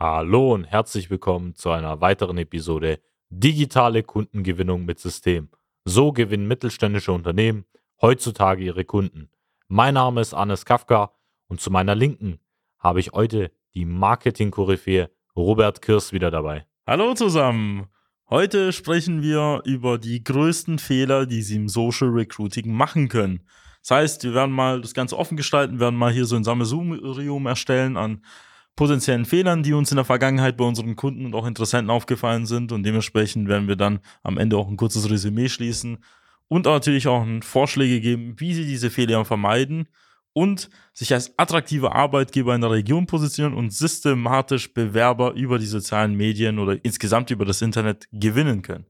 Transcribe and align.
Hallo 0.00 0.54
und 0.54 0.62
herzlich 0.62 1.10
willkommen 1.10 1.56
zu 1.56 1.72
einer 1.72 2.00
weiteren 2.00 2.38
Episode 2.38 3.00
Digitale 3.30 4.04
Kundengewinnung 4.04 4.84
mit 4.84 5.00
System. 5.00 5.48
So 5.84 6.12
gewinnen 6.12 6.46
mittelständische 6.46 7.10
Unternehmen 7.10 7.64
heutzutage 8.00 8.62
ihre 8.62 8.84
Kunden. 8.84 9.28
Mein 9.66 9.94
Name 9.94 10.20
ist 10.20 10.34
Anis 10.34 10.64
Kafka 10.64 11.10
und 11.48 11.60
zu 11.60 11.72
meiner 11.72 11.96
Linken 11.96 12.38
habe 12.78 13.00
ich 13.00 13.10
heute 13.10 13.50
die 13.74 13.86
Marketing-Koryphäe 13.86 15.10
Robert 15.34 15.82
Kirs 15.82 16.12
wieder 16.12 16.30
dabei. 16.30 16.64
Hallo 16.86 17.14
zusammen! 17.14 17.88
Heute 18.30 18.72
sprechen 18.72 19.20
wir 19.20 19.62
über 19.64 19.98
die 19.98 20.22
größten 20.22 20.78
Fehler, 20.78 21.26
die 21.26 21.42
Sie 21.42 21.56
im 21.56 21.68
Social 21.68 22.10
Recruiting 22.10 22.72
machen 22.72 23.08
können. 23.08 23.48
Das 23.82 23.90
heißt, 23.90 24.22
wir 24.22 24.34
werden 24.34 24.54
mal 24.54 24.80
das 24.80 24.94
Ganze 24.94 25.18
offen 25.18 25.36
gestalten, 25.36 25.80
werden 25.80 25.98
mal 25.98 26.12
hier 26.12 26.24
so 26.24 26.36
ein 26.36 26.44
Sammelsurium 26.44 27.46
erstellen 27.46 27.96
an 27.96 28.22
potenziellen 28.78 29.24
Fehlern, 29.24 29.64
die 29.64 29.72
uns 29.72 29.90
in 29.90 29.96
der 29.96 30.04
Vergangenheit 30.04 30.56
bei 30.56 30.64
unseren 30.64 30.94
Kunden 30.94 31.26
und 31.26 31.34
auch 31.34 31.46
Interessenten 31.46 31.90
aufgefallen 31.90 32.46
sind. 32.46 32.70
Und 32.70 32.84
dementsprechend 32.84 33.48
werden 33.48 33.66
wir 33.66 33.74
dann 33.74 33.98
am 34.22 34.38
Ende 34.38 34.56
auch 34.56 34.68
ein 34.68 34.76
kurzes 34.76 35.10
Resümee 35.10 35.48
schließen 35.48 35.98
und 36.46 36.66
natürlich 36.66 37.08
auch 37.08 37.26
Vorschläge 37.40 38.00
geben, 38.00 38.38
wie 38.38 38.54
sie 38.54 38.64
diese 38.64 38.90
Fehler 38.90 39.24
vermeiden 39.24 39.88
und 40.32 40.70
sich 40.92 41.12
als 41.12 41.36
attraktive 41.36 41.90
Arbeitgeber 41.90 42.54
in 42.54 42.60
der 42.60 42.70
Region 42.70 43.06
positionieren 43.06 43.58
und 43.58 43.72
systematisch 43.72 44.72
Bewerber 44.72 45.32
über 45.32 45.58
die 45.58 45.66
sozialen 45.66 46.14
Medien 46.14 46.60
oder 46.60 46.78
insgesamt 46.84 47.32
über 47.32 47.44
das 47.44 47.62
Internet 47.62 48.06
gewinnen 48.12 48.62
können. 48.62 48.86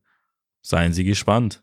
Seien 0.61 0.93
Sie 0.93 1.05
gespannt. 1.05 1.62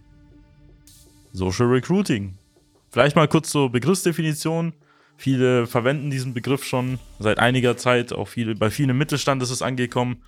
Social 1.33 1.67
Recruiting. 1.67 2.37
Vielleicht 2.89 3.15
mal 3.15 3.27
kurz 3.27 3.49
zur 3.49 3.71
Begriffsdefinition. 3.71 4.73
Viele 5.17 5.67
verwenden 5.67 6.09
diesen 6.09 6.33
Begriff 6.33 6.63
schon 6.63 6.99
seit 7.19 7.39
einiger 7.39 7.77
Zeit. 7.77 8.11
Auch 8.11 8.27
viele, 8.27 8.55
bei 8.55 8.69
vielen 8.69 8.89
im 8.89 8.97
Mittelstand 8.97 9.41
ist 9.43 9.51
es 9.51 9.61
angekommen. 9.61 10.23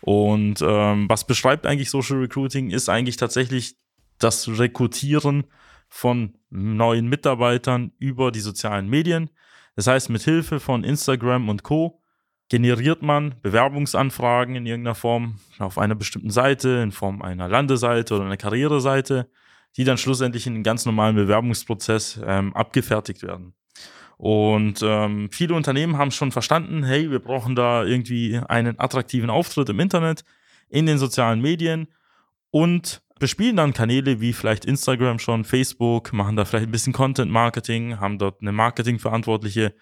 Und 0.00 0.60
ähm, 0.62 1.08
was 1.08 1.26
beschreibt 1.26 1.66
eigentlich 1.66 1.90
Social 1.90 2.18
Recruiting? 2.18 2.70
Ist 2.70 2.88
eigentlich 2.88 3.16
tatsächlich 3.16 3.76
das 4.18 4.46
Rekrutieren 4.48 5.44
von 5.88 6.34
neuen 6.50 7.08
Mitarbeitern 7.08 7.92
über 7.98 8.30
die 8.30 8.40
sozialen 8.40 8.88
Medien. 8.88 9.30
Das 9.76 9.86
heißt, 9.86 10.10
mit 10.10 10.22
Hilfe 10.22 10.60
von 10.60 10.84
Instagram 10.84 11.48
und 11.48 11.62
Co. 11.62 12.00
generiert 12.48 13.02
man 13.02 13.34
Bewerbungsanfragen 13.42 14.56
in 14.56 14.66
irgendeiner 14.66 14.94
Form 14.94 15.38
auf 15.58 15.78
einer 15.78 15.94
bestimmten 15.94 16.30
Seite, 16.30 16.80
in 16.82 16.92
Form 16.92 17.22
einer 17.22 17.48
Landeseite 17.48 18.14
oder 18.14 18.26
einer 18.26 18.36
Karriereseite 18.36 19.28
die 19.76 19.84
dann 19.84 19.98
schlussendlich 19.98 20.46
in 20.46 20.54
einen 20.54 20.62
ganz 20.62 20.86
normalen 20.86 21.16
Bewerbungsprozess 21.16 22.20
ähm, 22.24 22.54
abgefertigt 22.54 23.22
werden. 23.22 23.54
Und 24.16 24.80
ähm, 24.82 25.28
viele 25.32 25.54
Unternehmen 25.54 25.98
haben 25.98 26.10
schon 26.10 26.32
verstanden, 26.32 26.84
hey, 26.84 27.10
wir 27.10 27.18
brauchen 27.18 27.56
da 27.56 27.84
irgendwie 27.84 28.40
einen 28.48 28.78
attraktiven 28.78 29.30
Auftritt 29.30 29.68
im 29.68 29.80
Internet, 29.80 30.24
in 30.68 30.86
den 30.86 30.98
sozialen 30.98 31.40
Medien 31.40 31.88
und 32.50 33.02
bespielen 33.18 33.56
dann 33.56 33.72
Kanäle 33.72 34.20
wie 34.20 34.32
vielleicht 34.32 34.64
Instagram 34.64 35.18
schon, 35.18 35.44
Facebook, 35.44 36.12
machen 36.12 36.36
da 36.36 36.44
vielleicht 36.44 36.66
ein 36.66 36.72
bisschen 36.72 36.92
Content 36.92 37.30
Marketing, 37.30 38.00
haben 38.00 38.18
dort 38.18 38.40
eine 38.40 38.52
Marketingverantwortliche 38.52 39.74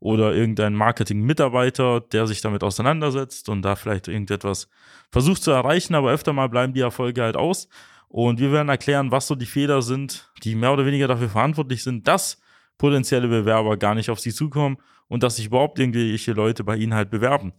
oder 0.00 0.34
irgendein 0.34 0.74
Marketing-Mitarbeiter, 0.74 2.00
der 2.00 2.26
sich 2.26 2.40
damit 2.40 2.64
auseinandersetzt 2.64 3.48
und 3.48 3.62
da 3.62 3.76
vielleicht 3.76 4.08
irgendetwas 4.08 4.68
versucht 5.10 5.42
zu 5.42 5.50
erreichen, 5.50 5.94
aber 5.94 6.10
öfter 6.10 6.32
mal 6.32 6.48
bleiben 6.48 6.72
die 6.72 6.80
Erfolge 6.80 7.22
halt 7.22 7.36
aus. 7.36 7.68
Und 8.12 8.40
wir 8.40 8.50
werden 8.50 8.68
erklären, 8.68 9.12
was 9.12 9.28
so 9.28 9.36
die 9.36 9.46
Fehler 9.46 9.82
sind, 9.82 10.32
die 10.42 10.56
mehr 10.56 10.72
oder 10.72 10.84
weniger 10.84 11.06
dafür 11.06 11.28
verantwortlich 11.28 11.84
sind, 11.84 12.08
dass 12.08 12.42
potenzielle 12.76 13.28
Bewerber 13.28 13.76
gar 13.76 13.94
nicht 13.94 14.10
auf 14.10 14.18
sie 14.18 14.34
zukommen 14.34 14.78
und 15.06 15.22
dass 15.22 15.36
sich 15.36 15.46
überhaupt 15.46 15.78
irgendwelche 15.78 16.32
Leute 16.32 16.64
bei 16.64 16.74
ihnen 16.74 16.92
halt 16.92 17.10
bewerben. 17.10 17.52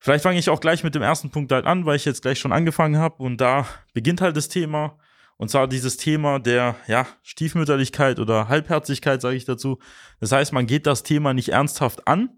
Vielleicht 0.00 0.24
fange 0.24 0.40
ich 0.40 0.50
auch 0.50 0.58
gleich 0.58 0.82
mit 0.82 0.96
dem 0.96 1.02
ersten 1.02 1.30
Punkt 1.30 1.52
halt 1.52 1.64
an, 1.64 1.86
weil 1.86 1.94
ich 1.94 2.04
jetzt 2.04 2.22
gleich 2.22 2.40
schon 2.40 2.50
angefangen 2.50 2.96
habe 2.96 3.22
und 3.22 3.40
da 3.40 3.68
beginnt 3.94 4.20
halt 4.20 4.36
das 4.36 4.48
Thema. 4.48 4.98
Und 5.36 5.48
zwar 5.48 5.68
dieses 5.68 5.96
Thema 5.96 6.40
der 6.40 6.74
ja, 6.88 7.06
Stiefmütterlichkeit 7.22 8.18
oder 8.18 8.48
Halbherzigkeit, 8.48 9.20
sage 9.20 9.36
ich 9.36 9.44
dazu. 9.44 9.78
Das 10.18 10.32
heißt, 10.32 10.52
man 10.52 10.66
geht 10.66 10.88
das 10.88 11.04
Thema 11.04 11.34
nicht 11.34 11.50
ernsthaft 11.50 12.08
an. 12.08 12.30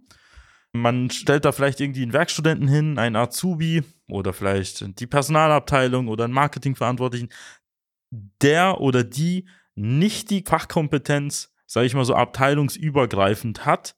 Man 0.72 1.10
stellt 1.10 1.44
da 1.44 1.52
vielleicht 1.52 1.80
irgendwie 1.80 2.02
einen 2.02 2.12
Werkstudenten 2.12 2.68
hin, 2.68 2.98
einen 2.98 3.16
Azubi 3.16 3.82
oder 4.08 4.32
vielleicht 4.32 5.00
die 5.00 5.06
Personalabteilung 5.06 6.08
oder 6.08 6.24
einen 6.24 6.32
Marketingverantwortlichen, 6.32 7.30
der 8.42 8.80
oder 8.80 9.02
die 9.02 9.48
nicht 9.74 10.30
die 10.30 10.44
Fachkompetenz, 10.46 11.52
sage 11.66 11.86
ich 11.86 11.94
mal 11.94 12.04
so, 12.04 12.14
abteilungsübergreifend 12.14 13.66
hat. 13.66 13.96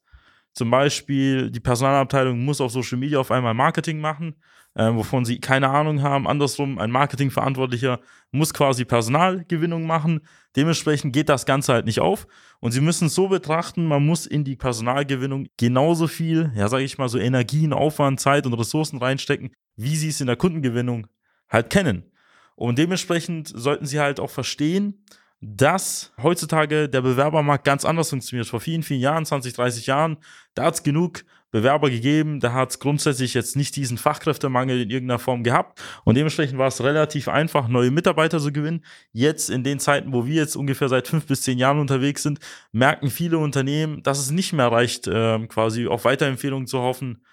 Zum 0.53 0.69
Beispiel, 0.69 1.49
die 1.49 1.59
Personalabteilung 1.59 2.43
muss 2.45 2.61
auf 2.61 2.71
Social 2.71 2.97
Media 2.97 3.19
auf 3.19 3.31
einmal 3.31 3.55
Marketing 3.55 3.99
machen, 3.99 4.35
äh, 4.75 4.93
wovon 4.93 5.25
sie 5.25 5.39
keine 5.39 5.69
Ahnung 5.69 6.01
haben. 6.03 6.27
Andersrum, 6.27 6.77
ein 6.77 6.91
Marketingverantwortlicher 6.91 7.99
muss 8.31 8.53
quasi 8.53 8.85
Personalgewinnung 8.85 9.85
machen. 9.85 10.21
Dementsprechend 10.55 11.13
geht 11.13 11.29
das 11.29 11.45
Ganze 11.45 11.73
halt 11.73 11.85
nicht 11.85 11.99
auf. 11.99 12.27
Und 12.59 12.71
sie 12.71 12.81
müssen 12.81 13.07
es 13.07 13.15
so 13.15 13.27
betrachten, 13.27 13.85
man 13.87 14.05
muss 14.05 14.27
in 14.27 14.43
die 14.43 14.55
Personalgewinnung 14.55 15.47
genauso 15.57 16.07
viel, 16.07 16.51
ja, 16.55 16.67
sage 16.69 16.83
ich 16.83 16.97
mal, 16.97 17.09
so 17.09 17.17
Energien, 17.17 17.73
Aufwand, 17.73 18.19
Zeit 18.19 18.45
und 18.45 18.53
Ressourcen 18.53 18.99
reinstecken, 18.99 19.51
wie 19.75 19.95
sie 19.95 20.09
es 20.09 20.21
in 20.21 20.27
der 20.27 20.35
Kundengewinnung 20.35 21.07
halt 21.49 21.71
kennen. 21.71 22.11
Und 22.55 22.77
dementsprechend 22.77 23.47
sollten 23.47 23.87
sie 23.87 23.99
halt 23.99 24.19
auch 24.19 24.29
verstehen, 24.29 25.03
dass 25.45 26.13
heutzutage 26.21 26.87
der 26.87 27.01
Bewerbermarkt 27.01 27.65
ganz 27.65 27.83
anders 27.83 28.09
funktioniert. 28.09 28.47
Vor 28.47 28.61
vielen, 28.61 28.81
vielen 28.81 29.01
Jahren, 29.01 29.25
20, 29.25 29.53
30 29.53 29.87
Jahren, 29.87 30.17
da 30.55 30.65
hat 30.65 30.75
es 30.75 30.83
genug 30.83 31.25
Bewerber 31.51 31.89
gegeben, 31.89 32.39
da 32.39 32.53
hat 32.53 32.71
es 32.71 32.79
grundsätzlich 32.79 33.35
jetzt 33.35 33.55
nicht 33.55 33.75
diesen 33.75 33.99
Fachkräftemangel 33.99 34.81
in 34.81 34.89
irgendeiner 34.89 35.19
Form 35.19 35.43
gehabt 35.43 35.79
und 36.03 36.15
dementsprechend 36.15 36.57
war 36.57 36.67
es 36.67 36.81
relativ 36.83 37.27
einfach, 37.27 37.67
neue 37.67 37.91
Mitarbeiter 37.91 38.39
zu 38.39 38.51
gewinnen. 38.51 38.83
Jetzt 39.11 39.51
in 39.51 39.63
den 39.63 39.79
Zeiten, 39.79 40.13
wo 40.13 40.25
wir 40.25 40.33
jetzt 40.33 40.55
ungefähr 40.55 40.89
seit 40.89 41.07
fünf 41.07 41.27
bis 41.27 41.43
zehn 41.43 41.59
Jahren 41.59 41.79
unterwegs 41.79 42.23
sind, 42.23 42.39
merken 42.71 43.11
viele 43.11 43.37
Unternehmen, 43.37 44.01
dass 44.01 44.19
es 44.19 44.31
nicht 44.31 44.53
mehr 44.53 44.71
reicht, 44.71 45.07
äh, 45.07 45.45
quasi 45.47 45.85
auf 45.85 46.05
Weiterempfehlungen 46.05 46.65
zu 46.65 46.79
hoffen, 46.79 47.23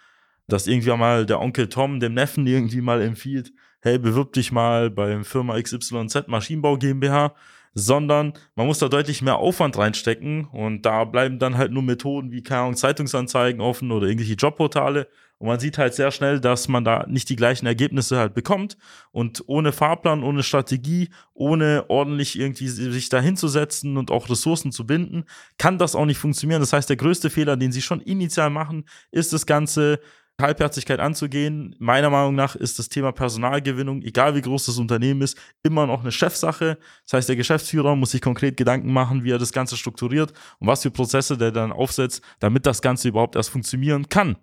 dass 0.48 0.66
irgendwie 0.66 0.94
mal 0.96 1.24
der 1.24 1.40
Onkel 1.40 1.68
Tom 1.68 2.00
dem 2.00 2.12
Neffen 2.12 2.46
irgendwie 2.46 2.82
mal 2.82 3.00
empfiehlt, 3.00 3.52
hey, 3.80 3.98
bewirb 3.98 4.34
dich 4.34 4.52
mal 4.52 4.90
bei 4.90 5.22
Firma 5.24 5.58
XYZ 5.58 6.26
Maschinenbau 6.26 6.76
GmbH, 6.76 7.34
sondern 7.74 8.32
man 8.54 8.66
muss 8.66 8.78
da 8.78 8.88
deutlich 8.88 9.22
mehr 9.22 9.36
Aufwand 9.36 9.78
reinstecken 9.78 10.46
und 10.46 10.82
da 10.86 11.04
bleiben 11.04 11.38
dann 11.38 11.56
halt 11.56 11.72
nur 11.72 11.82
Methoden 11.82 12.32
wie, 12.32 12.42
keine 12.42 12.62
Ahnung, 12.62 12.76
Zeitungsanzeigen 12.76 13.60
offen 13.60 13.92
oder 13.92 14.06
irgendwelche 14.06 14.34
Jobportale 14.34 15.08
und 15.40 15.46
man 15.46 15.58
sieht 15.58 15.78
halt 15.78 15.94
sehr 15.94 16.10
schnell, 16.10 16.38
dass 16.38 16.68
man 16.68 16.84
da 16.84 17.06
nicht 17.08 17.30
die 17.30 17.36
gleichen 17.36 17.64
Ergebnisse 17.64 18.18
halt 18.18 18.34
bekommt 18.34 18.76
und 19.10 19.42
ohne 19.46 19.72
Fahrplan, 19.72 20.22
ohne 20.22 20.42
Strategie, 20.42 21.08
ohne 21.32 21.86
ordentlich 21.88 22.38
irgendwie 22.38 22.68
sich 22.68 23.08
da 23.08 23.22
hinzusetzen 23.22 23.96
und 23.96 24.10
auch 24.10 24.28
Ressourcen 24.28 24.70
zu 24.70 24.86
binden, 24.86 25.24
kann 25.56 25.78
das 25.78 25.94
auch 25.94 26.04
nicht 26.04 26.18
funktionieren. 26.18 26.60
Das 26.60 26.74
heißt, 26.74 26.90
der 26.90 26.98
größte 26.98 27.30
Fehler, 27.30 27.56
den 27.56 27.72
sie 27.72 27.80
schon 27.80 28.02
initial 28.02 28.50
machen, 28.50 28.84
ist 29.12 29.32
das 29.32 29.46
Ganze 29.46 30.00
Halbherzigkeit 30.40 31.00
anzugehen. 31.00 31.74
Meiner 31.78 32.10
Meinung 32.10 32.34
nach 32.34 32.56
ist 32.56 32.78
das 32.78 32.88
Thema 32.88 33.12
Personalgewinnung, 33.12 34.02
egal 34.02 34.34
wie 34.34 34.40
groß 34.40 34.66
das 34.66 34.78
Unternehmen 34.78 35.22
ist, 35.22 35.38
immer 35.62 35.86
noch 35.86 36.00
eine 36.02 36.12
Chefsache. 36.12 36.78
Das 37.04 37.14
heißt, 37.14 37.28
der 37.28 37.36
Geschäftsführer 37.36 37.96
muss 37.96 38.12
sich 38.12 38.20
konkret 38.20 38.56
Gedanken 38.56 38.92
machen, 38.92 39.24
wie 39.24 39.32
er 39.32 39.38
das 39.38 39.52
Ganze 39.52 39.76
strukturiert 39.76 40.32
und 40.58 40.66
was 40.66 40.82
für 40.82 40.90
Prozesse 40.90 41.36
der 41.38 41.52
dann 41.52 41.72
aufsetzt, 41.72 42.22
damit 42.38 42.66
das 42.66 42.82
Ganze 42.82 43.08
überhaupt 43.08 43.36
erst 43.36 43.50
funktionieren 43.50 44.08
kann. 44.08 44.36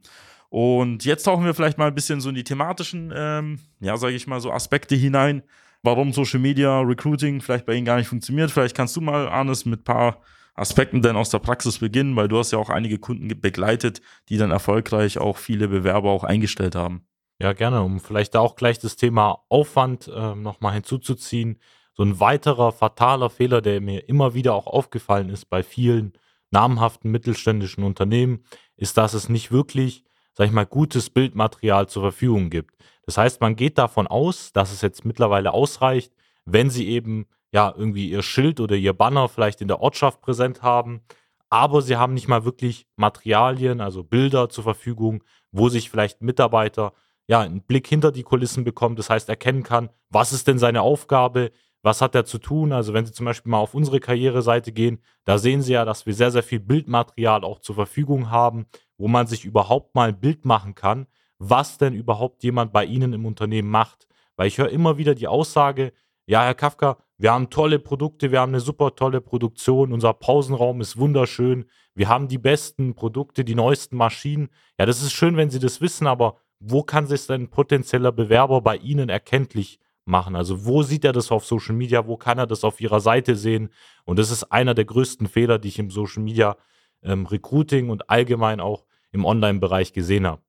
Und 0.49 1.03
jetzt 1.03 1.23
tauchen 1.23 1.45
wir 1.45 1.53
vielleicht 1.53 1.77
mal 1.77 1.87
ein 1.87 1.95
bisschen 1.95 2.21
so 2.21 2.29
in 2.29 2.35
die 2.35 2.43
thematischen, 2.43 3.13
ähm, 3.15 3.59
ja, 3.79 3.97
sage 3.97 4.15
ich 4.15 4.27
mal, 4.27 4.39
so 4.39 4.51
Aspekte 4.51 4.95
hinein, 4.95 5.43
warum 5.83 6.13
Social 6.13 6.39
Media 6.39 6.79
Recruiting 6.79 7.41
vielleicht 7.41 7.65
bei 7.65 7.73
Ihnen 7.73 7.85
gar 7.85 7.97
nicht 7.97 8.07
funktioniert. 8.07 8.51
Vielleicht 8.51 8.75
kannst 8.75 8.95
du 8.95 9.01
mal, 9.01 9.27
Arnes, 9.27 9.65
mit 9.65 9.81
ein 9.81 9.83
paar 9.83 10.21
Aspekten 10.57 11.01
denn 11.01 11.15
aus 11.15 11.29
der 11.29 11.39
Praxis 11.39 11.79
beginnen, 11.79 12.15
weil 12.15 12.27
du 12.27 12.37
hast 12.37 12.51
ja 12.51 12.57
auch 12.57 12.69
einige 12.69 12.97
Kunden 12.97 13.27
begleitet, 13.39 14.01
die 14.29 14.37
dann 14.37 14.51
erfolgreich 14.51 15.19
auch 15.19 15.37
viele 15.37 15.67
Bewerber 15.67 16.09
auch 16.09 16.23
eingestellt 16.23 16.75
haben. 16.75 17.05
Ja, 17.39 17.53
gerne, 17.53 17.83
um 17.83 17.99
vielleicht 17.99 18.33
da 18.33 18.39
auch 18.39 18.55
gleich 18.55 18.79
das 18.79 18.95
Thema 18.95 19.43
Aufwand 19.49 20.07
äh, 20.07 20.35
nochmal 20.35 20.73
hinzuzuziehen. 20.73 21.59
So 21.93 22.03
ein 22.03 22.19
weiterer 22.19 22.71
fataler 22.71 23.29
Fehler, 23.29 23.61
der 23.61 23.79
mir 23.81 24.09
immer 24.09 24.33
wieder 24.33 24.55
auch 24.55 24.67
aufgefallen 24.67 25.29
ist 25.29 25.45
bei 25.45 25.61
vielen 25.61 26.13
namhaften 26.49 27.11
mittelständischen 27.11 27.83
Unternehmen, 27.83 28.43
ist, 28.75 28.97
dass 28.97 29.13
es 29.13 29.29
nicht 29.29 29.51
wirklich, 29.51 30.03
sag 30.33 30.47
ich 30.47 30.53
mal, 30.53 30.65
gutes 30.65 31.09
Bildmaterial 31.11 31.87
zur 31.87 32.03
Verfügung 32.03 32.49
gibt. 32.49 32.75
Das 33.05 33.17
heißt, 33.17 33.41
man 33.41 33.55
geht 33.55 33.77
davon 33.77 34.07
aus, 34.07 34.51
dass 34.53 34.71
es 34.71 34.81
jetzt 34.81 35.05
mittlerweile 35.05 35.53
ausreicht, 35.53 36.13
wenn 36.45 36.69
sie 36.69 36.87
eben 36.87 37.27
ja, 37.51 37.73
irgendwie 37.75 38.09
ihr 38.09 38.23
Schild 38.23 38.59
oder 38.59 38.75
ihr 38.75 38.93
Banner 38.93 39.29
vielleicht 39.29 39.61
in 39.61 39.67
der 39.67 39.81
Ortschaft 39.81 40.21
präsent 40.21 40.61
haben, 40.61 41.01
aber 41.49 41.81
sie 41.81 41.95
haben 41.95 42.13
nicht 42.13 42.27
mal 42.27 42.45
wirklich 42.45 42.87
Materialien, 42.97 43.81
also 43.81 44.03
Bilder 44.03 44.49
zur 44.49 44.63
Verfügung, 44.63 45.23
wo 45.51 45.69
sich 45.69 45.89
vielleicht 45.89 46.21
ein 46.21 46.25
Mitarbeiter 46.25 46.93
ja 47.27 47.41
einen 47.41 47.61
Blick 47.61 47.87
hinter 47.87 48.11
die 48.11 48.23
Kulissen 48.23 48.63
bekommt, 48.63 48.99
das 48.99 49.09
heißt 49.09 49.29
erkennen 49.29 49.63
kann, 49.63 49.89
was 50.09 50.33
ist 50.33 50.47
denn 50.47 50.59
seine 50.59 50.81
Aufgabe, 50.81 51.51
was 51.83 52.01
hat 52.01 52.15
er 52.15 52.25
zu 52.25 52.37
tun. 52.37 52.73
Also 52.73 52.93
wenn 52.93 53.05
Sie 53.05 53.13
zum 53.13 53.25
Beispiel 53.25 53.49
mal 53.49 53.59
auf 53.59 53.73
unsere 53.73 53.99
Karriereseite 53.99 54.71
gehen, 54.71 54.99
da 55.25 55.37
sehen 55.37 55.61
Sie 55.61 55.73
ja, 55.73 55.85
dass 55.85 56.05
wir 56.05 56.13
sehr, 56.13 56.31
sehr 56.31 56.43
viel 56.43 56.59
Bildmaterial 56.59 57.43
auch 57.43 57.59
zur 57.59 57.75
Verfügung 57.75 58.29
haben, 58.29 58.65
wo 58.97 59.07
man 59.07 59.27
sich 59.27 59.45
überhaupt 59.45 59.95
mal 59.95 60.09
ein 60.09 60.19
Bild 60.19 60.45
machen 60.45 60.75
kann, 60.75 61.07
was 61.37 61.77
denn 61.77 61.93
überhaupt 61.93 62.43
jemand 62.43 62.73
bei 62.73 62.85
Ihnen 62.85 63.13
im 63.13 63.25
Unternehmen 63.25 63.69
macht. 63.69 64.07
Weil 64.35 64.47
ich 64.47 64.57
höre 64.57 64.69
immer 64.69 64.97
wieder 64.97 65.15
die 65.15 65.27
Aussage, 65.27 65.93
ja, 66.27 66.43
Herr 66.43 66.55
Kafka, 66.55 66.97
wir 67.17 67.31
haben 67.31 67.49
tolle 67.49 67.79
Produkte, 67.79 68.31
wir 68.31 68.41
haben 68.41 68.51
eine 68.51 68.59
super 68.59 68.95
tolle 68.95 69.21
Produktion, 69.21 69.93
unser 69.93 70.13
Pausenraum 70.13 70.81
ist 70.81 70.97
wunderschön, 70.97 71.65
wir 71.95 72.09
haben 72.09 72.27
die 72.27 72.37
besten 72.37 72.93
Produkte, 72.95 73.45
die 73.45 73.55
neuesten 73.55 73.95
Maschinen. 73.95 74.49
Ja, 74.77 74.85
das 74.85 75.01
ist 75.01 75.13
schön, 75.13 75.37
wenn 75.37 75.49
Sie 75.49 75.59
das 75.59 75.81
wissen, 75.81 76.05
aber 76.05 76.37
wo 76.59 76.83
kann 76.83 77.07
sich 77.07 77.25
denn 77.25 77.43
ein 77.43 77.49
potenzieller 77.49 78.11
Bewerber 78.11 78.61
bei 78.61 78.75
Ihnen 78.75 79.09
erkenntlich 79.09 79.79
machen? 80.05 80.35
Also 80.35 80.65
wo 80.65 80.83
sieht 80.83 81.05
er 81.05 81.13
das 81.13 81.31
auf 81.31 81.45
Social 81.45 81.75
Media, 81.75 82.05
wo 82.05 82.17
kann 82.17 82.37
er 82.37 82.45
das 82.45 82.63
auf 82.63 82.81
Ihrer 82.81 82.99
Seite 82.99 83.35
sehen? 83.35 83.69
Und 84.03 84.19
das 84.19 84.29
ist 84.29 84.51
einer 84.51 84.73
der 84.73 84.85
größten 84.85 85.27
Fehler, 85.27 85.59
die 85.59 85.69
ich 85.69 85.79
im 85.79 85.89
Social 85.89 86.23
Media 86.23 86.57
ähm, 87.03 87.25
Recruiting 87.25 87.89
und 87.89 88.09
allgemein 88.09 88.59
auch 88.59 88.85
im 89.11 89.23
Online-Bereich 89.25 89.93
gesehen 89.93 90.27
habe. 90.27 90.41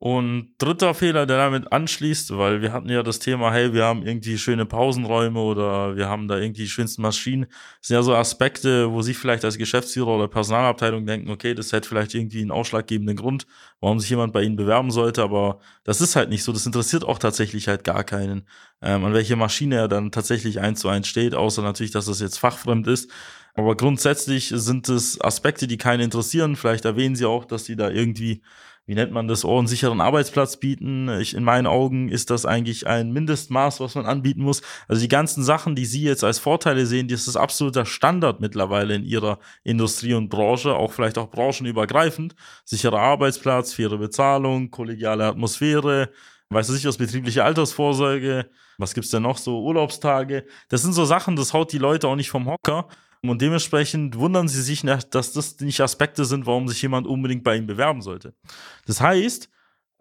Und 0.00 0.54
dritter 0.58 0.92
Fehler, 0.92 1.24
der 1.24 1.38
damit 1.38 1.72
anschließt, 1.72 2.36
weil 2.36 2.60
wir 2.60 2.72
hatten 2.72 2.90
ja 2.90 3.02
das 3.02 3.20
Thema, 3.20 3.50
hey, 3.52 3.72
wir 3.72 3.84
haben 3.84 4.04
irgendwie 4.06 4.36
schöne 4.36 4.66
Pausenräume 4.66 5.40
oder 5.40 5.96
wir 5.96 6.08
haben 6.08 6.28
da 6.28 6.36
irgendwie 6.36 6.62
die 6.62 6.68
schönsten 6.68 7.00
Maschinen. 7.00 7.46
Das 7.78 7.88
sind 7.88 7.94
ja 7.94 8.02
so 8.02 8.14
Aspekte, 8.14 8.92
wo 8.92 9.00
Sie 9.00 9.14
vielleicht 9.14 9.46
als 9.46 9.56
Geschäftsführer 9.56 10.08
oder 10.08 10.28
Personalabteilung 10.28 11.06
denken, 11.06 11.30
okay, 11.30 11.54
das 11.54 11.72
hätte 11.72 11.88
vielleicht 11.88 12.14
irgendwie 12.14 12.42
einen 12.42 12.50
ausschlaggebenden 12.50 13.16
Grund, 13.16 13.46
warum 13.80 13.98
sich 13.98 14.10
jemand 14.10 14.34
bei 14.34 14.42
Ihnen 14.42 14.56
bewerben 14.56 14.90
sollte, 14.90 15.22
aber 15.22 15.60
das 15.84 16.02
ist 16.02 16.16
halt 16.16 16.28
nicht 16.28 16.42
so. 16.42 16.52
Das 16.52 16.66
interessiert 16.66 17.04
auch 17.04 17.18
tatsächlich 17.18 17.68
halt 17.68 17.84
gar 17.84 18.04
keinen, 18.04 18.46
ähm, 18.82 19.04
an 19.04 19.14
welche 19.14 19.36
Maschine 19.36 19.76
er 19.76 19.88
dann 19.88 20.10
tatsächlich 20.10 20.60
eins 20.60 20.80
zu 20.80 20.88
eins 20.88 21.08
steht, 21.08 21.34
außer 21.34 21.62
natürlich, 21.62 21.92
dass 21.92 22.06
das 22.06 22.20
jetzt 22.20 22.38
fachfremd 22.38 22.88
ist. 22.88 23.10
Aber 23.54 23.76
grundsätzlich 23.76 24.48
sind 24.48 24.88
es 24.88 25.20
Aspekte, 25.20 25.66
die 25.66 25.78
keinen 25.78 26.00
interessieren. 26.00 26.56
Vielleicht 26.56 26.84
erwähnen 26.84 27.14
Sie 27.14 27.24
auch, 27.24 27.44
dass 27.44 27.64
Sie 27.64 27.76
da 27.76 27.88
irgendwie 27.88 28.42
wie 28.86 28.94
nennt 28.94 29.12
man 29.12 29.28
das, 29.28 29.44
oh, 29.44 29.58
einen 29.58 29.66
sicheren 29.66 30.00
Arbeitsplatz 30.00 30.58
bieten. 30.58 31.08
Ich, 31.20 31.34
in 31.34 31.42
meinen 31.42 31.66
Augen 31.66 32.10
ist 32.10 32.30
das 32.30 32.44
eigentlich 32.44 32.86
ein 32.86 33.12
Mindestmaß, 33.12 33.80
was 33.80 33.94
man 33.94 34.04
anbieten 34.04 34.42
muss. 34.42 34.60
Also 34.88 35.00
die 35.00 35.08
ganzen 35.08 35.42
Sachen, 35.42 35.74
die 35.74 35.86
Sie 35.86 36.02
jetzt 36.02 36.22
als 36.22 36.38
Vorteile 36.38 36.84
sehen, 36.84 37.08
das 37.08 37.26
ist 37.26 37.36
absoluter 37.36 37.86
Standard 37.86 38.40
mittlerweile 38.40 38.94
in 38.94 39.04
Ihrer 39.04 39.38
Industrie 39.62 40.12
und 40.14 40.28
Branche, 40.28 40.74
auch 40.74 40.92
vielleicht 40.92 41.16
auch 41.16 41.30
branchenübergreifend. 41.30 42.34
Sicherer 42.64 43.00
Arbeitsplatz, 43.00 43.72
faire 43.72 43.96
Bezahlung, 43.96 44.70
kollegiale 44.70 45.24
Atmosphäre, 45.24 46.10
weiß 46.50 46.68
ich 46.70 46.84
was, 46.84 46.98
betriebliche 46.98 47.42
Altersvorsorge, 47.42 48.50
was 48.76 48.92
gibt's 48.92 49.10
denn 49.10 49.22
noch 49.22 49.38
so, 49.38 49.62
Urlaubstage. 49.62 50.44
Das 50.68 50.82
sind 50.82 50.92
so 50.92 51.06
Sachen, 51.06 51.36
das 51.36 51.54
haut 51.54 51.72
die 51.72 51.78
Leute 51.78 52.06
auch 52.08 52.16
nicht 52.16 52.30
vom 52.30 52.46
Hocker. 52.46 52.88
Und 53.28 53.40
dementsprechend 53.40 54.18
wundern 54.18 54.48
sie 54.48 54.62
sich, 54.62 54.82
dass 54.82 55.32
das 55.32 55.60
nicht 55.60 55.80
Aspekte 55.80 56.24
sind, 56.24 56.46
warum 56.46 56.68
sich 56.68 56.80
jemand 56.82 57.06
unbedingt 57.06 57.44
bei 57.44 57.56
ihnen 57.56 57.66
bewerben 57.66 58.02
sollte. 58.02 58.34
Das 58.86 59.00
heißt, 59.00 59.48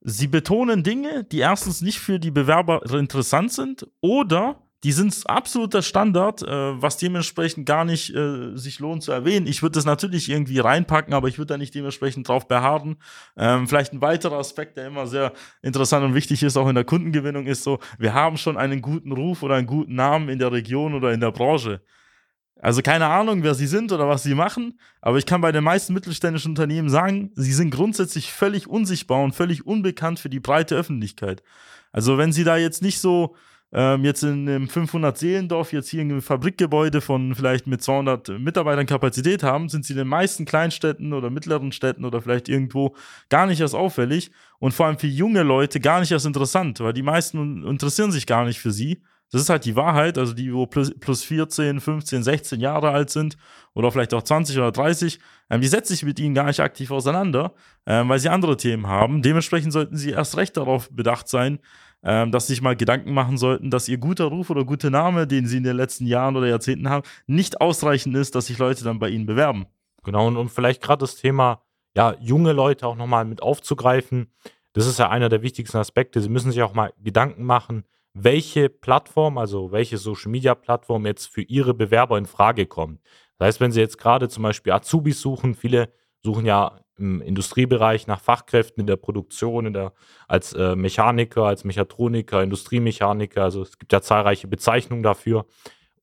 sie 0.02 0.28
betonen 0.28 0.84
Dinge, 0.84 1.24
die 1.24 1.40
erstens 1.40 1.82
nicht 1.82 2.00
für 2.00 2.20
die 2.20 2.32
Bewerber 2.32 2.82
interessant 2.94 3.54
sind 3.54 3.88
oder 4.02 4.60
die 4.84 4.92
sind 4.92 5.16
absoluter 5.26 5.82
Standard, 5.82 6.42
äh, 6.42 6.82
was 6.82 6.98
dementsprechend 6.98 7.66
gar 7.66 7.86
nicht 7.86 8.14
äh, 8.14 8.58
sich 8.58 8.80
lohnt 8.80 9.02
zu 9.02 9.14
erwähnen. 9.14 9.48
Ich 9.48 9.62
würde 9.62 9.76
das 9.76 9.86
natürlich 9.86 10.30
irgendwie 10.30 10.60
reinpacken, 10.60 11.14
aber 11.14 11.30
ich 11.30 11.38
würde 11.38 11.54
da 11.54 11.58
nicht 11.58 11.74
dementsprechend 11.74 12.28
drauf 12.28 12.50
beharren. 12.50 12.98
Ähm, 13.38 13.66
vielleicht 13.68 13.94
ein 13.94 14.02
weiterer 14.02 14.40
Aspekt, 14.40 14.76
der 14.76 14.88
immer 14.88 15.08
sehr 15.08 15.32
interessant 15.62 16.04
und 16.04 16.16
wichtig 16.16 16.44
ist, 16.44 16.58
auch 16.58 16.68
in 16.68 16.76
der 16.76 16.84
Kundengewinnung, 16.84 17.46
ist 17.46 17.64
so, 17.64 17.80
wir 17.98 18.14
haben 18.14 18.36
schon 18.36 18.58
einen 18.58 18.82
guten 18.82 19.14
Ruf 19.14 19.42
oder 19.42 19.56
einen 19.56 19.68
guten 19.68 19.96
Namen 19.96 20.28
in 20.28 20.40
der 20.40 20.52
Region 20.52 20.94
oder 20.94 21.14
in 21.14 21.22
der 21.22 21.32
Branche. 21.32 21.82
Also 22.64 22.82
keine 22.82 23.08
Ahnung, 23.08 23.44
wer 23.44 23.56
sie 23.56 23.68
sind 23.68 23.92
oder 23.92 24.08
was 24.08 24.24
sie 24.24 24.36
machen, 24.36 24.80
aber 25.02 25.18
ich 25.18 25.26
kann 25.26 25.42
bei 25.42 25.52
den 25.52 25.66
meisten 25.66 25.94
mittelständischen 25.94 26.52
Unternehmen 26.52 26.88
sagen, 26.88 27.30
sie 27.36 27.52
sind 27.52 27.72
grundsätzlich 27.72 28.32
völlig 28.32 28.70
unsichtbar 28.70 29.22
und 29.22 29.36
völlig 29.36 29.68
unbekannt 29.68 30.18
für 30.18 30.30
die 30.30 30.40
breite 30.40 30.74
Öffentlichkeit. 30.74 31.44
Also 31.92 32.18
wenn 32.18 32.32
sie 32.32 32.46
da 32.46 32.56
jetzt 32.56 32.82
nicht 32.82 33.02
so 33.02 33.36
ähm, 33.74 34.06
jetzt 34.06 34.24
in 34.24 34.48
einem 34.48 34.70
500 34.70 35.18
Seelendorf 35.18 35.74
jetzt 35.74 35.90
hier 35.90 36.04
ein 36.04 36.22
Fabrikgebäude 36.22 37.02
von 37.02 37.36
vielleicht 37.36 37.68
mit 37.68 37.84
200 37.84 38.40
Mitarbeitern 38.40 38.86
Kapazität 38.86 39.44
haben, 39.44 39.68
sind 39.68 39.84
sie 39.84 39.92
in 39.92 39.98
den 39.98 40.08
meisten 40.08 40.46
Kleinstädten 40.46 41.12
oder 41.12 41.30
mittleren 41.30 41.74
Städten 41.74 42.06
oder 42.06 42.22
vielleicht 42.22 42.48
irgendwo 42.48 42.96
gar 43.28 43.46
nicht 43.46 43.60
erst 43.60 43.76
auffällig 43.76 44.32
und 44.60 44.74
vor 44.74 44.86
allem 44.86 44.98
für 44.98 45.08
junge 45.08 45.44
Leute 45.44 45.82
gar 45.82 46.00
nicht 46.00 46.14
erst 46.14 46.26
interessant, 46.26 46.80
weil 46.80 46.94
die 46.94 47.04
meisten 47.04 47.68
interessieren 47.68 48.14
sich 48.14 48.26
gar 48.26 48.46
nicht 48.46 48.62
für 48.62 48.72
sie 48.72 49.02
das 49.34 49.42
ist 49.42 49.50
halt 49.50 49.66
die 49.66 49.76
Wahrheit, 49.76 50.20
also 50.20 50.34
die, 50.34 50.54
wo 50.54 50.68
plus, 50.68 50.94
plus 51.00 51.24
14, 51.24 51.80
15, 51.80 52.22
16 52.22 52.60
Jahre 52.60 52.92
alt 52.92 53.10
sind 53.10 53.36
oder 53.74 53.92
vielleicht 53.92 54.14
auch 54.14 54.22
20 54.22 54.56
oder 54.60 54.72
30, 54.72 55.20
ähm, 55.50 55.60
die 55.60 55.68
setzen 55.68 55.94
sich 55.94 56.04
mit 56.04 56.20
ihnen 56.20 56.36
gar 56.36 56.46
nicht 56.46 56.60
aktiv 56.60 56.92
auseinander, 56.92 57.56
ähm, 57.88 58.10
weil 58.10 58.20
sie 58.20 58.30
andere 58.30 58.58
Themen 58.58 58.86
haben. 58.86 59.24
Dementsprechend 59.24 59.74
sollten 59.74 59.98
sie 59.98 60.12
erst 60.12 60.38
recht 60.38 60.56
darauf 60.56 60.88
bedacht 60.92 61.28
sein, 61.28 61.58
ähm, 62.04 62.32
dass 62.32 62.46
sie 62.46 62.54
sich 62.54 62.62
mal 62.62 62.76
Gedanken 62.76 63.12
machen 63.16 63.40
sollten, 63.40 63.72
dass 63.72 63.88
ihr 63.88 63.98
guter 63.98 64.26
Ruf 64.26 64.52
oder 64.52 64.66
guter 64.66 64.92
Name, 64.92 65.26
den 65.26 65.48
sie 65.48 65.58
in 65.58 65.64
den 65.64 65.78
letzten 65.78 66.06
Jahren 66.06 66.36
oder 66.36 66.48
Jahrzehnten 66.48 66.88
haben, 66.88 67.04
nicht 67.26 67.60
ausreichend 67.60 68.16
ist, 68.16 68.36
dass 68.36 68.46
sich 68.46 68.60
Leute 68.60 68.84
dann 68.84 69.00
bei 69.00 69.10
ihnen 69.10 69.26
bewerben. 69.26 69.66
Genau, 70.04 70.28
und 70.28 70.38
um 70.38 70.48
vielleicht 70.48 70.84
gerade 70.84 71.00
das 71.00 71.16
Thema, 71.16 71.64
ja, 71.98 72.16
junge 72.20 72.52
Leute 72.52 72.86
auch 72.86 72.96
nochmal 72.96 73.26
mit 73.26 73.42
aufzugreifen, 73.42 74.28
das 74.74 74.86
ist 74.86 75.00
ja 75.00 75.10
einer 75.10 75.30
der 75.30 75.42
wichtigsten 75.42 75.78
Aspekte. 75.78 76.22
Sie 76.22 76.30
müssen 76.30 76.52
sich 76.52 76.62
auch 76.62 76.74
mal 76.76 76.94
Gedanken 77.02 77.46
machen, 77.46 77.84
welche 78.14 78.70
Plattform, 78.70 79.38
also 79.38 79.72
welche 79.72 79.98
Social 79.98 80.32
Media 80.32 80.56
Plattform 80.56 81.06
jetzt 81.06 81.28
für 81.28 81.42
Ihre 81.42 81.74
Bewerber 81.74 82.18
in 82.18 82.26
Frage 82.26 82.66
kommt. 82.66 83.02
Das 83.38 83.48
heißt, 83.48 83.60
wenn 83.60 83.72
Sie 83.72 83.80
jetzt 83.80 83.98
gerade 83.98 84.30
zum 84.30 84.44
Beispiel 84.44 84.74
Azubis 84.74 85.20
suchen, 85.20 85.56
viele 85.56 85.92
suchen 86.22 86.46
ja 86.46 86.80
im 86.98 87.22
Industriebereich 87.22 88.08
nach 88.08 88.22
Fachkräften 88.22 88.82
in 88.82 88.88
der 88.88 88.98
Produktion, 88.98 89.66
in 89.66 89.74
der, 89.74 89.94
als 90.28 90.54
äh, 90.54 90.76
Mechaniker, 90.76 91.44
als 91.44 91.64
Mechatroniker, 91.64 92.44
Industriemechaniker. 92.44 93.44
Also 93.44 93.64
es 93.64 93.80
gibt 93.80 93.92
ja 93.92 94.02
zahlreiche 94.02 94.48
Bezeichnungen 94.48 95.04
dafür. 95.04 95.46